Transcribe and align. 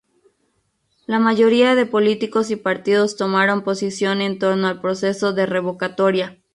La 1.05 1.19
mayoría 1.19 1.75
de 1.75 1.85
políticos 1.85 2.49
y 2.49 2.55
partidos 2.55 3.17
tomaron 3.17 3.61
posición 3.61 4.19
en 4.21 4.39
torno 4.39 4.67
al 4.67 4.81
proceso 4.81 5.31
de 5.31 5.45
revocatoria. 5.45 6.41